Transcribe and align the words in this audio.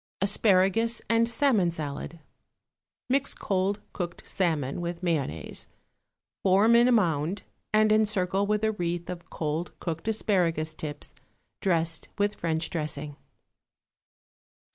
=Asparagus 0.19 1.03
and 1.11 1.29
Salmon 1.29 1.69
Salad.= 1.69 2.17
Mix 3.07 3.35
cold 3.35 3.81
cooked 3.93 4.25
salmon 4.25 4.81
with 4.81 5.03
mayonnaise, 5.03 5.67
form 6.41 6.75
in 6.75 6.87
a 6.87 6.91
mound 6.91 7.43
and 7.71 7.91
encircle 7.91 8.47
with 8.47 8.63
a 8.63 8.71
wreath 8.71 9.11
of 9.11 9.29
cold 9.29 9.77
cooked 9.79 10.07
asparagus 10.07 10.73
tips 10.73 11.13
dressed 11.61 12.09
with 12.17 12.33
French 12.33 12.71
dressing. 12.71 13.15